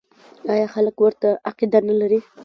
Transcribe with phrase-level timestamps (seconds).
[0.53, 2.19] آیا خلک ورته عقیده نلري؟